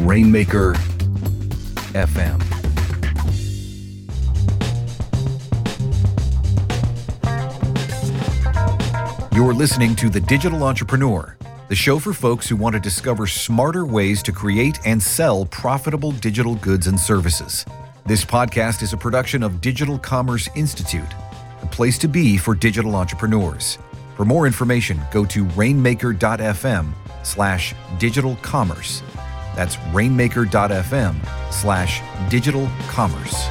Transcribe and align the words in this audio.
Rainmaker 0.00 0.74
FM. 1.94 2.42
You're 9.34 9.54
listening 9.54 9.96
to 9.96 10.08
The 10.08 10.20
Digital 10.20 10.62
Entrepreneur, 10.64 11.36
the 11.68 11.74
show 11.74 11.98
for 11.98 12.12
folks 12.12 12.48
who 12.48 12.56
want 12.56 12.74
to 12.74 12.80
discover 12.80 13.26
smarter 13.26 13.84
ways 13.84 14.22
to 14.24 14.32
create 14.32 14.78
and 14.84 15.02
sell 15.02 15.46
profitable 15.46 16.12
digital 16.12 16.54
goods 16.56 16.86
and 16.86 17.00
services. 17.00 17.64
This 18.04 18.24
podcast 18.24 18.82
is 18.82 18.92
a 18.92 18.96
production 18.96 19.42
of 19.42 19.60
Digital 19.60 19.98
Commerce 19.98 20.48
Institute, 20.54 21.10
the 21.60 21.66
place 21.66 21.98
to 21.98 22.08
be 22.08 22.36
for 22.36 22.54
digital 22.54 22.94
entrepreneurs. 22.94 23.78
For 24.16 24.24
more 24.24 24.46
information, 24.46 25.00
go 25.10 25.24
to 25.26 25.44
rainmaker.fm 25.44 26.92
slash 27.22 27.74
digital 27.98 28.36
commerce. 28.36 29.02
That's 29.56 29.78
rainmaker.fm 29.94 31.16
slash 31.50 32.02
digital 32.28 32.68
commerce. 32.88 33.48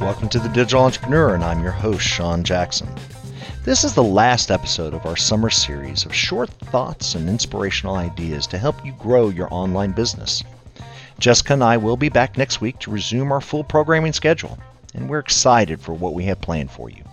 Welcome 0.00 0.28
to 0.30 0.40
the 0.40 0.48
Digital 0.48 0.82
Entrepreneur, 0.82 1.36
and 1.36 1.44
I'm 1.44 1.62
your 1.62 1.70
host, 1.70 2.04
Sean 2.04 2.42
Jackson. 2.42 2.88
This 3.64 3.84
is 3.84 3.94
the 3.94 4.02
last 4.02 4.50
episode 4.50 4.94
of 4.94 5.06
our 5.06 5.16
summer 5.16 5.48
series 5.48 6.04
of 6.04 6.12
short 6.12 6.50
thoughts 6.50 7.14
and 7.14 7.28
inspirational 7.28 7.94
ideas 7.94 8.48
to 8.48 8.58
help 8.58 8.84
you 8.84 8.92
grow 8.98 9.28
your 9.28 9.46
online 9.52 9.92
business. 9.92 10.42
Jessica 11.20 11.52
and 11.52 11.62
I 11.62 11.76
will 11.76 11.96
be 11.96 12.08
back 12.08 12.36
next 12.36 12.60
week 12.60 12.80
to 12.80 12.90
resume 12.90 13.30
our 13.30 13.40
full 13.40 13.62
programming 13.62 14.12
schedule, 14.12 14.58
and 14.92 15.08
we're 15.08 15.20
excited 15.20 15.80
for 15.80 15.92
what 15.92 16.14
we 16.14 16.24
have 16.24 16.40
planned 16.40 16.72
for 16.72 16.90
you. 16.90 17.04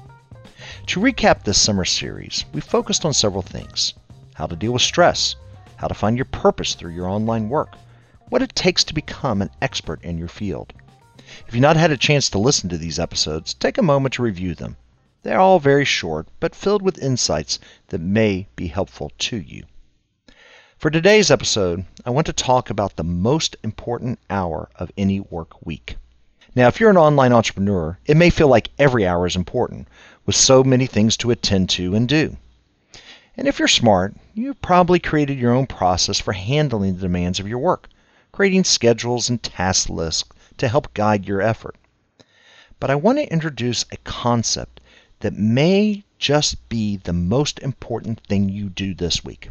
To 0.87 0.99
recap 0.99 1.43
this 1.43 1.61
summer 1.61 1.85
series, 1.85 2.45
we 2.53 2.61
focused 2.61 3.05
on 3.05 3.13
several 3.13 3.43
things 3.43 3.93
how 4.35 4.45
to 4.45 4.55
deal 4.55 4.71
with 4.71 4.81
stress, 4.81 5.35
how 5.75 5.87
to 5.87 5.93
find 5.93 6.17
your 6.17 6.25
purpose 6.25 6.75
through 6.75 6.93
your 6.93 7.09
online 7.09 7.49
work, 7.49 7.75
what 8.29 8.41
it 8.41 8.55
takes 8.55 8.83
to 8.85 8.93
become 8.93 9.41
an 9.41 9.49
expert 9.61 10.01
in 10.03 10.17
your 10.17 10.29
field 10.29 10.71
if 11.47 11.55
you've 11.55 11.61
not 11.61 11.75
had 11.75 11.89
a 11.89 11.97
chance 11.97 12.29
to 12.29 12.37
listen 12.37 12.69
to 12.69 12.77
these 12.77 12.99
episodes, 12.99 13.55
take 13.55 13.79
a 13.79 13.81
moment 13.81 14.13
to 14.13 14.21
review 14.21 14.53
them. 14.53 14.77
They're 15.23 15.39
all 15.39 15.59
very 15.59 15.83
short, 15.83 16.27
but 16.39 16.53
filled 16.53 16.83
with 16.83 16.99
insights 16.99 17.57
that 17.87 17.99
may 17.99 18.47
be 18.55 18.67
helpful 18.67 19.11
to 19.17 19.37
you. 19.37 19.63
For 20.77 20.91
today's 20.91 21.31
episode, 21.31 21.85
I 22.05 22.11
want 22.11 22.27
to 22.27 22.33
talk 22.33 22.69
about 22.69 22.95
the 22.95 23.03
most 23.03 23.55
important 23.63 24.19
hour 24.29 24.69
of 24.75 24.91
any 24.95 25.19
work 25.19 25.65
week. 25.65 25.97
Now, 26.53 26.67
if 26.67 26.79
you're 26.79 26.91
an 26.91 26.97
online 26.97 27.33
entrepreneur, 27.33 27.97
it 28.05 28.15
may 28.15 28.29
feel 28.29 28.47
like 28.47 28.69
every 28.77 29.07
hour 29.07 29.25
is 29.25 29.35
important, 29.35 29.87
with 30.27 30.35
so 30.35 30.63
many 30.63 30.85
things 30.85 31.17
to 31.17 31.31
attend 31.31 31.71
to 31.71 31.95
and 31.95 32.07
do. 32.07 32.37
And 33.37 33.47
if 33.47 33.59
you're 33.59 33.67
smart, 33.67 34.15
you've 34.33 34.61
probably 34.61 34.99
created 34.99 35.37
your 35.37 35.53
own 35.53 35.67
process 35.67 36.19
for 36.21 36.31
handling 36.31 36.95
the 36.95 37.01
demands 37.01 37.39
of 37.39 37.47
your 37.47 37.59
work, 37.59 37.89
creating 38.31 38.63
schedules 38.63 39.29
and 39.29 39.43
task 39.43 39.89
lists 39.89 40.23
to 40.57 40.69
help 40.69 40.93
guide 40.93 41.27
your 41.27 41.41
effort. 41.41 41.75
But 42.79 42.89
I 42.89 42.95
want 42.95 43.17
to 43.17 43.31
introduce 43.31 43.83
a 43.91 43.97
concept 43.97 44.79
that 45.19 45.33
may 45.33 46.03
just 46.17 46.69
be 46.69 46.97
the 46.97 47.13
most 47.13 47.59
important 47.59 48.21
thing 48.21 48.47
you 48.47 48.69
do 48.69 48.93
this 48.93 49.23
week. 49.23 49.49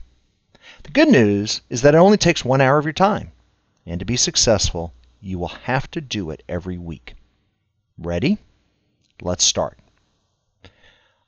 The 0.85 0.91
good 0.91 1.09
news 1.09 1.61
is 1.69 1.83
that 1.83 1.95
it 1.95 1.99
only 1.99 2.17
takes 2.17 2.45
one 2.45 2.63
hour 2.63 2.79
of 2.79 2.87
your 2.87 2.93
time, 2.95 3.33
and 3.85 3.99
to 3.99 4.07
be 4.07 4.17
successful, 4.17 4.95
you 5.21 5.39
will 5.39 5.49
have 5.49 5.91
to 5.91 6.01
do 6.01 6.31
it 6.31 6.43
every 6.49 6.79
week. 6.79 7.15
Ready? 7.99 8.39
Let's 9.21 9.45
start. 9.45 9.79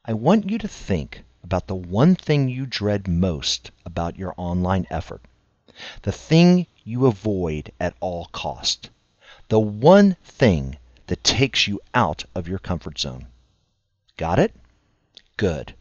I 0.07 0.15
want 0.15 0.51
you 0.51 0.57
to 0.59 0.69
think 0.69 1.23
about 1.47 1.67
the 1.69 1.75
one 1.75 2.15
thing 2.15 2.49
you 2.49 2.67
dread 2.67 3.09
most 3.09 3.71
about 3.85 4.19
your 4.19 4.35
online 4.37 4.87
effort, 4.91 5.23
the 6.03 6.13
thing 6.13 6.67
you 6.85 7.07
avoid 7.07 7.73
at 7.81 7.95
all 8.01 8.27
cost 8.33 8.91
the 9.49 9.61
one 9.61 10.17
thing 10.25 10.77
that 11.07 11.23
takes 11.23 11.69
you 11.69 11.81
out 11.95 12.25
of 12.35 12.49
your 12.49 12.59
comfort 12.59 12.99
zone. 12.99 13.27
Got 14.17 14.41
it? 14.41 14.53
Good. 15.37 15.73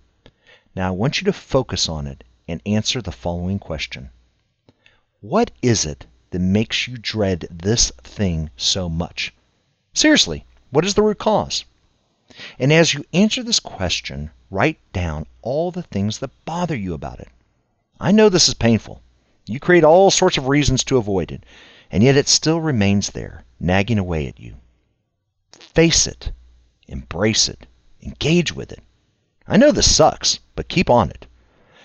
Now 0.76 0.90
I 0.90 0.92
want 0.92 1.20
you 1.20 1.26
to 1.26 1.34
focus 1.34 1.90
on 1.90 2.06
it 2.06 2.24
and 2.47 2.62
answer 2.66 3.02
the 3.02 3.12
following 3.12 3.58
question 3.58 4.12
What 5.20 5.50
is 5.64 5.84
it 5.84 6.06
that 6.30 6.40
makes 6.40 6.88
you 6.88 6.97
dread 6.97 7.47
this 7.50 7.92
thing 8.03 8.52
so 8.56 8.88
much? 8.88 9.34
Seriously, 9.94 10.46
what 10.70 10.86
is 10.86 10.94
the 10.94 11.02
root 11.02 11.18
cause? 11.18 11.66
And 12.59 12.72
as 12.72 12.94
you 12.94 13.03
answer 13.14 13.42
this 13.42 13.59
question, 13.59 14.30
write 14.52 14.80
down 14.94 15.26
all 15.42 15.72
the 15.72 15.84
things 15.84 16.20
that 16.20 16.46
bother 16.46 16.76
you 16.76 16.94
about 16.94 17.20
it. 17.20 17.30
I 18.00 18.12
know 18.12 18.30
this 18.30 18.48
is 18.48 18.54
painful. 18.54 19.02
You 19.48 19.60
create 19.60 19.84
all 19.84 20.12
sorts 20.12 20.38
of 20.38 20.48
reasons 20.48 20.84
to 20.86 20.98
avoid 20.98 21.32
it, 21.32 21.44
and 21.92 22.04
yet 22.04 22.18
it 22.18 22.28
still 22.28 22.60
remains 22.60 23.12
there 23.12 23.44
nagging 23.60 24.00
away 24.00 24.28
at 24.28 24.40
you. 24.40 24.56
Face 25.52 26.08
it, 26.08 26.32
embrace 26.88 27.48
it, 27.48 27.68
engage 28.02 28.54
with 28.54 28.72
it. 28.72 28.84
I 29.48 29.58
know 29.58 29.72
this 29.72 29.96
sucks, 29.96 30.40
but 30.56 30.68
keep 30.68 30.90
on 30.90 31.10
it. 31.10 31.28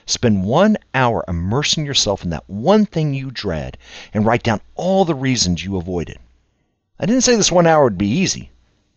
Spend 0.06 0.44
one 0.44 0.77
hour 0.94 1.25
immersing 1.28 1.87
yourself 1.87 2.25
in 2.25 2.31
that 2.31 2.48
one 2.48 2.87
thing 2.87 3.15
you 3.15 3.31
dread 3.31 3.78
and 4.12 4.27
write 4.27 4.42
down 4.42 4.60
all 4.75 5.04
the 5.04 5.15
reasons 5.15 5.65
you 5.65 5.77
avoid 5.77 6.09
it. 6.09 6.21
I 6.98 7.06
didn't 7.06 7.22
say 7.22 7.37
this 7.37 7.53
one 7.53 7.66
hour 7.66 7.84
would 7.84 7.98
be 7.98 8.09
easy, 8.09 8.50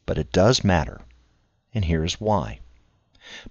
but 0.06 0.18
it 0.18 0.32
does 0.32 0.64
matter. 0.64 1.02
And 1.74 1.86
here's 1.86 2.20
why. 2.20 2.60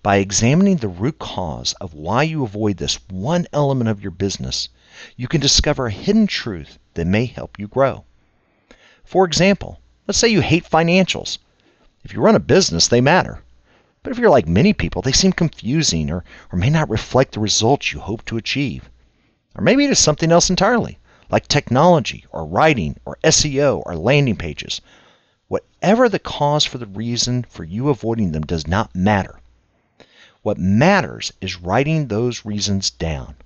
By 0.03 0.17
examining 0.17 0.77
the 0.77 0.89
root 0.89 1.19
cause 1.19 1.73
of 1.81 1.95
why 1.95 2.25
you 2.25 2.45
avoid 2.45 2.77
this 2.77 2.99
one 3.09 3.47
element 3.55 3.89
of 3.89 4.03
your 4.03 4.11
business, 4.11 4.69
you 5.17 5.29
can 5.29 5.41
discover 5.41 5.87
a 5.87 5.91
hidden 5.91 6.27
truth 6.27 6.79
that 6.93 7.07
may 7.07 7.25
help 7.25 7.59
you 7.59 7.69
grow. 7.69 8.05
For 9.03 9.25
example, 9.25 9.81
let's 10.07 10.19
say 10.19 10.29
you 10.29 10.43
hate 10.43 10.69
financials. 10.69 11.39
If 12.05 12.13
you 12.13 12.21
run 12.21 12.35
a 12.35 12.39
business, 12.39 12.87
they 12.87 13.01
matter. 13.01 13.43
But 14.03 14.13
if 14.13 14.19
you're 14.19 14.29
like 14.29 14.47
many 14.47 14.75
people, 14.75 15.01
they 15.01 15.13
seem 15.13 15.33
confusing 15.33 16.11
or, 16.11 16.23
or 16.53 16.59
may 16.59 16.69
not 16.69 16.91
reflect 16.91 17.33
the 17.33 17.41
results 17.41 17.93
you 17.93 18.01
hope 18.01 18.27
to 18.27 18.37
achieve. 18.37 18.91
Or 19.55 19.63
maybe 19.63 19.87
it 19.87 19.91
is 19.91 19.99
something 19.99 20.31
else 20.31 20.51
entirely, 20.51 20.99
like 21.31 21.49
technology 21.49 22.27
or 22.31 22.45
writing 22.45 22.97
or 23.07 23.17
SEO 23.25 23.83
or 23.87 23.97
landing 23.97 24.37
pages. 24.37 24.83
Whatever 25.49 26.11
the 26.11 26.19
cause 26.19 26.65
for 26.65 26.79
the 26.79 26.87
reason 26.87 27.47
for 27.49 27.65
you 27.65 27.89
avoiding 27.89 28.33
them 28.33 28.43
does 28.43 28.67
not 28.67 28.95
matter. 28.95 29.39
What 30.43 30.59
matters 30.59 31.33
is 31.41 31.61
writing 31.61 32.09
those 32.09 32.45
reasons 32.45 32.91
down. 32.91 33.37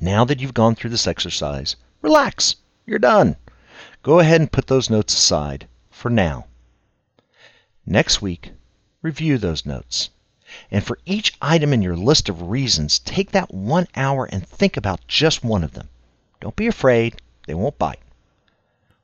Now 0.00 0.24
that 0.24 0.40
you've 0.40 0.54
gone 0.54 0.74
through 0.74 0.90
this 0.90 1.06
exercise, 1.06 1.76
relax. 2.00 2.56
You're 2.86 2.98
done. 2.98 3.36
Go 4.02 4.18
ahead 4.18 4.40
and 4.40 4.50
put 4.50 4.66
those 4.66 4.88
notes 4.88 5.12
aside 5.12 5.68
for 5.90 6.08
now. 6.10 6.46
Next 7.84 8.22
week, 8.22 8.52
review 9.02 9.36
those 9.36 9.66
notes. 9.66 10.08
And 10.70 10.82
for 10.82 10.98
each 11.04 11.36
item 11.42 11.72
in 11.74 11.82
your 11.82 11.96
list 11.96 12.30
of 12.30 12.48
reasons, 12.48 12.98
take 12.98 13.32
that 13.32 13.52
one 13.52 13.86
hour 13.94 14.24
and 14.24 14.46
think 14.46 14.78
about 14.78 15.06
just 15.06 15.44
one 15.44 15.62
of 15.62 15.72
them. 15.72 15.90
Don't 16.40 16.56
be 16.56 16.66
afraid, 16.66 17.20
they 17.46 17.54
won't 17.54 17.78
bite. 17.78 18.00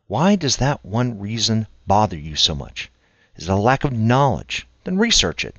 Why 0.07 0.35
does 0.35 0.57
that 0.57 0.85
one 0.85 1.19
reason 1.19 1.67
bother 1.87 2.17
you 2.17 2.37
so 2.37 2.55
much? 2.55 2.91
Is 3.37 3.49
it 3.49 3.53
a 3.53 3.57
lack 3.57 3.85
of 3.85 3.93
knowledge? 3.93 4.67
Then 4.85 4.97
research 4.97 5.45
it. 5.45 5.57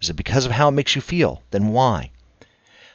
Is 0.00 0.10
it 0.10 0.14
because 0.14 0.46
of 0.46 0.52
how 0.52 0.68
it 0.68 0.72
makes 0.72 0.94
you 0.94 1.00
feel? 1.02 1.42
Then 1.50 1.68
why? 1.68 2.10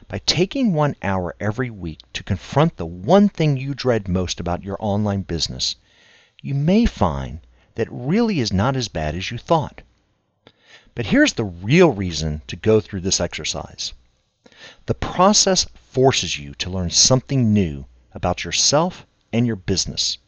By 0.08 0.20
taking 0.26 0.72
one 0.72 0.96
hour 1.02 1.34
every 1.38 1.70
week 1.70 2.00
to 2.12 2.22
confront 2.22 2.76
the 2.76 2.86
one 2.86 3.28
thing 3.28 3.56
you 3.56 3.74
dread 3.74 4.08
most 4.08 4.40
about 4.40 4.62
your 4.62 4.76
online 4.80 5.22
business, 5.22 5.76
you 6.42 6.54
may 6.54 6.86
find 6.86 7.40
that 7.74 7.88
really 7.90 8.40
is 8.40 8.52
not 8.52 8.76
as 8.76 8.88
bad 8.88 9.14
as 9.14 9.30
you 9.30 9.38
thought. 9.38 9.82
But 10.94 11.06
here's 11.06 11.32
the 11.32 11.44
real 11.44 11.90
reason 11.90 12.42
to 12.46 12.56
go 12.56 12.80
through 12.80 13.00
this 13.00 13.20
exercise. 13.20 13.92
The 14.86 14.94
process 14.94 15.66
forces 15.74 16.38
you 16.38 16.54
to 16.54 16.70
learn 16.70 16.90
something 16.90 17.52
new 17.52 17.84
about 18.12 18.44
yourself 18.44 19.04
and 19.32 19.46
your 19.46 19.56
business. 19.56 20.18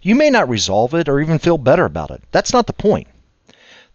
You 0.00 0.14
may 0.14 0.30
not 0.30 0.48
resolve 0.48 0.94
it 0.94 1.08
or 1.08 1.20
even 1.20 1.38
feel 1.38 1.58
better 1.58 1.84
about 1.84 2.10
it. 2.10 2.22
That's 2.30 2.52
not 2.52 2.66
the 2.66 2.72
point. 2.72 3.08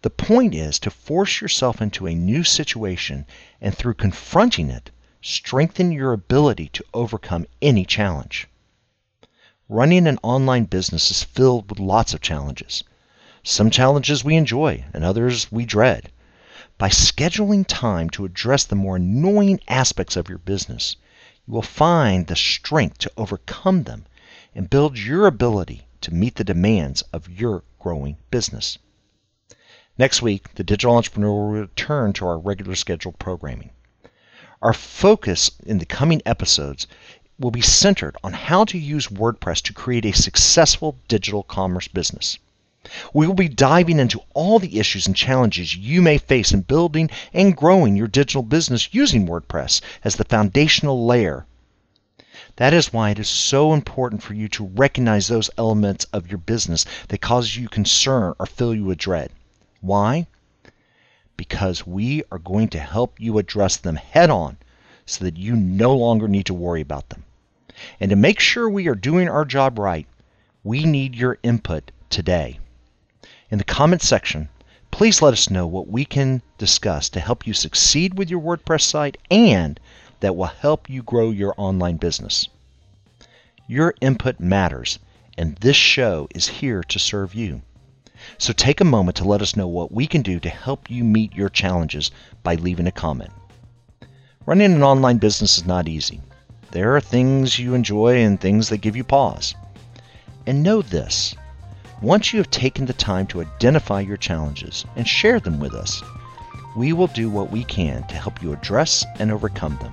The 0.02 0.10
point 0.10 0.54
is 0.54 0.78
to 0.78 0.90
force 0.90 1.40
yourself 1.40 1.82
into 1.82 2.06
a 2.06 2.14
new 2.14 2.44
situation 2.44 3.26
and 3.60 3.74
through 3.76 3.94
confronting 3.94 4.70
it, 4.70 4.92
strengthen 5.20 5.90
your 5.90 6.12
ability 6.12 6.68
to 6.74 6.84
overcome 6.94 7.46
any 7.60 7.84
challenge. 7.84 8.46
Running 9.68 10.06
an 10.06 10.20
online 10.22 10.66
business 10.66 11.10
is 11.10 11.24
filled 11.24 11.68
with 11.68 11.80
lots 11.80 12.14
of 12.14 12.20
challenges. 12.20 12.84
Some 13.42 13.70
challenges 13.70 14.22
we 14.22 14.36
enjoy, 14.36 14.84
and 14.94 15.02
others 15.02 15.50
we 15.50 15.64
dread. 15.66 16.12
By 16.78 16.90
scheduling 16.90 17.64
time 17.66 18.08
to 18.10 18.24
address 18.24 18.62
the 18.64 18.76
more 18.76 18.94
annoying 18.96 19.58
aspects 19.66 20.14
of 20.14 20.28
your 20.28 20.38
business, 20.38 20.94
you 21.44 21.54
will 21.54 21.62
find 21.62 22.28
the 22.28 22.36
strength 22.36 22.98
to 22.98 23.12
overcome 23.16 23.82
them 23.82 24.06
and 24.54 24.70
build 24.70 24.96
your 24.96 25.26
ability 25.26 25.88
to 26.02 26.14
meet 26.14 26.36
the 26.36 26.44
demands 26.44 27.02
of 27.12 27.28
your 27.28 27.64
growing 27.80 28.16
business. 28.30 28.78
Next 29.98 30.22
week, 30.22 30.54
the 30.54 30.62
Digital 30.62 30.94
Entrepreneur 30.94 31.32
will 31.32 31.60
return 31.60 32.12
to 32.12 32.26
our 32.28 32.38
regular 32.38 32.76
scheduled 32.76 33.18
programming. 33.18 33.70
Our 34.62 34.72
focus 34.72 35.50
in 35.66 35.78
the 35.78 35.86
coming 35.86 36.22
episodes 36.24 36.86
will 37.36 37.50
be 37.50 37.62
centered 37.62 38.16
on 38.22 38.32
how 38.32 38.64
to 38.66 38.78
use 38.78 39.08
WordPress 39.08 39.60
to 39.62 39.72
create 39.72 40.04
a 40.04 40.12
successful 40.12 40.98
digital 41.08 41.42
commerce 41.42 41.88
business. 41.88 42.38
We 43.12 43.26
will 43.26 43.34
be 43.34 43.48
diving 43.48 43.98
into 43.98 44.22
all 44.34 44.60
the 44.60 44.78
issues 44.78 45.08
and 45.08 45.16
challenges 45.16 45.74
you 45.74 46.00
may 46.00 46.18
face 46.18 46.52
in 46.52 46.60
building 46.60 47.10
and 47.32 47.56
growing 47.56 47.96
your 47.96 48.06
digital 48.06 48.44
business 48.44 48.94
using 48.94 49.26
WordPress 49.26 49.80
as 50.04 50.14
the 50.14 50.24
foundational 50.24 51.06
layer. 51.06 51.44
That 52.54 52.72
is 52.72 52.92
why 52.92 53.10
it 53.10 53.18
is 53.18 53.28
so 53.28 53.72
important 53.72 54.22
for 54.22 54.34
you 54.34 54.46
to 54.50 54.64
recognize 54.64 55.26
those 55.26 55.50
elements 55.58 56.04
of 56.12 56.28
your 56.28 56.38
business 56.38 56.84
that 57.08 57.20
cause 57.20 57.56
you 57.56 57.68
concern 57.68 58.34
or 58.38 58.46
fill 58.46 58.72
you 58.72 58.84
with 58.84 58.98
dread. 58.98 59.32
Why? 59.80 60.26
Because 61.36 61.86
we 61.86 62.24
are 62.32 62.38
going 62.38 62.68
to 62.68 62.78
help 62.78 63.20
you 63.20 63.38
address 63.38 63.76
them 63.76 63.96
head 63.96 64.28
on 64.28 64.56
so 65.06 65.24
that 65.24 65.36
you 65.36 65.54
no 65.54 65.96
longer 65.96 66.26
need 66.26 66.46
to 66.46 66.54
worry 66.54 66.80
about 66.80 67.10
them. 67.10 67.24
And 68.00 68.10
to 68.10 68.16
make 68.16 68.40
sure 68.40 68.68
we 68.68 68.88
are 68.88 68.94
doing 68.94 69.28
our 69.28 69.44
job 69.44 69.78
right, 69.78 70.06
we 70.64 70.84
need 70.84 71.14
your 71.14 71.38
input 71.42 71.92
today. 72.10 72.58
In 73.50 73.58
the 73.58 73.64
comments 73.64 74.08
section, 74.08 74.48
please 74.90 75.22
let 75.22 75.32
us 75.32 75.48
know 75.48 75.66
what 75.66 75.88
we 75.88 76.04
can 76.04 76.42
discuss 76.58 77.08
to 77.10 77.20
help 77.20 77.46
you 77.46 77.54
succeed 77.54 78.18
with 78.18 78.28
your 78.28 78.40
WordPress 78.40 78.82
site 78.82 79.16
and 79.30 79.78
that 80.20 80.34
will 80.34 80.46
help 80.46 80.90
you 80.90 81.02
grow 81.02 81.30
your 81.30 81.54
online 81.56 81.96
business. 81.96 82.48
Your 83.68 83.94
input 84.00 84.40
matters, 84.40 84.98
and 85.36 85.56
this 85.56 85.76
show 85.76 86.26
is 86.34 86.48
here 86.48 86.82
to 86.82 86.98
serve 86.98 87.34
you. 87.34 87.62
So 88.38 88.52
take 88.52 88.80
a 88.80 88.84
moment 88.84 89.16
to 89.18 89.24
let 89.24 89.42
us 89.42 89.56
know 89.56 89.68
what 89.68 89.92
we 89.92 90.06
can 90.06 90.22
do 90.22 90.40
to 90.40 90.48
help 90.48 90.90
you 90.90 91.04
meet 91.04 91.34
your 91.34 91.48
challenges 91.48 92.10
by 92.42 92.54
leaving 92.54 92.86
a 92.86 92.92
comment. 92.92 93.30
Running 94.46 94.72
an 94.72 94.82
online 94.82 95.18
business 95.18 95.58
is 95.58 95.66
not 95.66 95.88
easy. 95.88 96.20
There 96.70 96.96
are 96.96 97.00
things 97.00 97.58
you 97.58 97.74
enjoy 97.74 98.16
and 98.16 98.40
things 98.40 98.68
that 98.68 98.78
give 98.78 98.96
you 98.96 99.04
pause. 99.04 99.54
And 100.46 100.62
know 100.62 100.82
this 100.82 101.34
once 102.00 102.32
you 102.32 102.38
have 102.38 102.50
taken 102.50 102.86
the 102.86 102.92
time 102.92 103.26
to 103.26 103.40
identify 103.40 104.00
your 104.00 104.16
challenges 104.16 104.84
and 104.94 105.06
share 105.06 105.40
them 105.40 105.58
with 105.58 105.74
us, 105.74 106.02
we 106.76 106.92
will 106.92 107.08
do 107.08 107.28
what 107.28 107.50
we 107.50 107.64
can 107.64 108.06
to 108.06 108.14
help 108.14 108.40
you 108.40 108.52
address 108.52 109.04
and 109.18 109.32
overcome 109.32 109.76
them. 109.82 109.92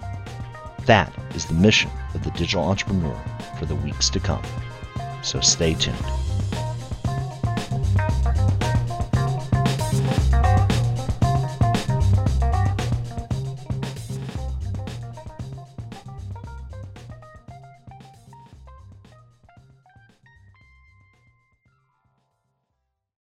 That 0.86 1.12
is 1.34 1.46
the 1.46 1.56
mission 1.56 1.90
of 2.14 2.24
the 2.24 2.32
digital 2.32 2.64
entrepreneur 2.64 3.20
for 3.58 3.66
the 3.66 3.76
weeks 3.76 4.10
to 4.12 4.20
come. 4.20 4.44
So 5.24 5.40
stay 5.40 5.74
tuned. 5.74 6.25